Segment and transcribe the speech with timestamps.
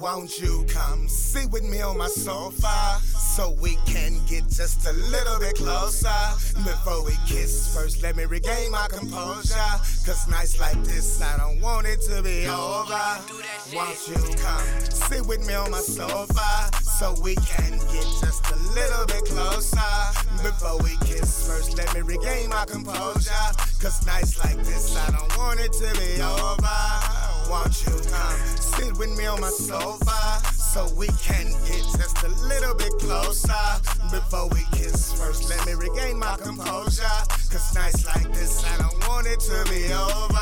[0.00, 4.92] Won't you come sit with me on my sofa so we can get just a
[4.94, 6.08] little bit closer
[6.64, 7.74] before we kiss?
[7.74, 9.54] First, let me regain my composure.
[10.06, 12.98] Cause nights like this, I don't want it to be over.
[13.74, 18.56] Won't you come sit with me on my sofa so we can get just a
[18.72, 19.92] little bit closer
[20.42, 21.46] before we kiss?
[21.46, 23.46] First, let me regain my composure.
[23.78, 27.09] Cause nights like this, I don't want it to be over.
[29.00, 33.54] With me on my sofa so we can get just a little bit closer
[34.10, 35.18] before we kiss?
[35.18, 37.02] First, let me regain my composure.
[37.50, 40.40] Cause nights like this, I don't want it to be over.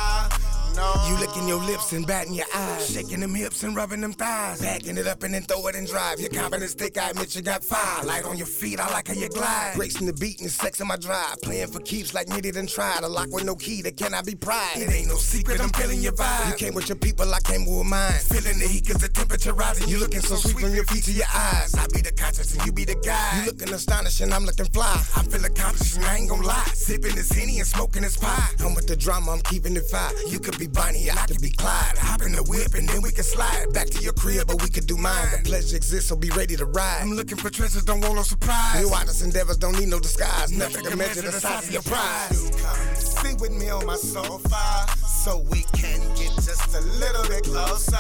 [1.09, 4.61] You licking your lips and batting your eyes, shaking them hips and rubbing them thighs,
[4.61, 6.21] backing it up and then throw it and drive.
[6.21, 8.05] Your confidence thick, I admit you got fire.
[8.05, 9.73] Light on your feet, I like how you glide.
[9.75, 13.03] Gracing the beat and sex in my drive, playing for keeps like needed and tried.
[13.03, 14.77] A lock with no key that cannot be pried.
[14.77, 16.51] It ain't no secret, I'm feeling your vibe.
[16.51, 18.13] You came with your people, I came with mine.
[18.59, 19.89] Feeling the heat cause the temperature rising.
[19.89, 21.75] You looking so sweet from your feet to your eyes.
[21.75, 23.41] I be the conscious and you be the guy.
[23.41, 24.99] You looking astonishing, I'm looking fly.
[25.17, 26.71] I feel accomplished and I ain't gon' lie.
[26.75, 28.51] Sipping this henny and smoking this pie.
[28.61, 30.13] I'm with the drama, I'm keeping it fire.
[30.27, 31.99] You could be Bonnie, I could be Clyde.
[31.99, 34.69] Hop in the whip and then we can slide back to your crib, but we
[34.69, 35.29] could do mine.
[35.31, 36.99] The pleasure exists, so be ready to ride.
[37.03, 38.81] I'm looking for treasures, don't want no surprise.
[38.81, 40.51] Your wildest endeavors don't need no disguise.
[40.51, 42.35] Nothing can measure the size of your prize.
[42.35, 47.28] You come sit with me on my sofa so we can get just a little
[47.41, 47.97] bit closer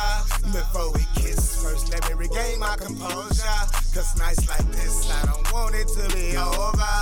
[0.52, 1.62] before we kiss.
[1.62, 3.60] First, let me regain my composure.
[3.94, 6.96] Cause nights like this, I don't want it to be over.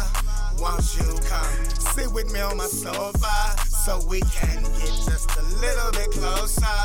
[0.58, 5.42] Won't you come sit with me on my sofa so we can get just a
[5.60, 6.78] little bit closer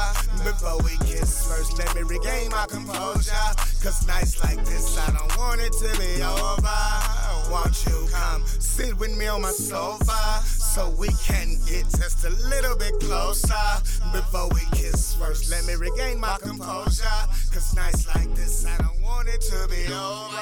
[0.43, 1.47] before we kiss?
[1.47, 3.47] First, let me regain my composure.
[3.81, 7.52] Cause nights like this, I don't want it to be over.
[7.52, 12.30] Won't you come sit with me on my sofa so we can get just a
[12.47, 13.53] little bit closer
[14.14, 15.11] before we kiss?
[15.81, 17.03] Regain my composure.
[17.52, 20.40] Cause nights like this, I don't want it to be over.